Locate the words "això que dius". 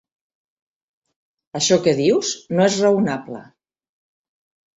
1.59-2.33